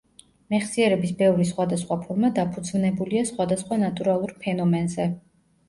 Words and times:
მეხსიერების 0.53 1.13
ბევრი 1.19 1.45
სხვადასხვა 1.49 1.99
ფორმა 2.07 2.33
დაფუძვნებულია 2.41 3.29
სხვადასხვა 3.35 3.81
ნატურალური 3.85 4.41
ფენომენზე. 4.43 5.11